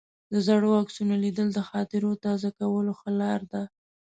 د 0.31 0.33
زړو 0.47 0.69
عکسونو 0.81 1.13
لیدل 1.23 1.47
د 1.53 1.59
خاطرو 1.69 2.11
تازه 2.25 2.49
کولو 2.59 2.91
ښه 2.99 3.11
لار 3.21 3.41
ده. 3.51 3.63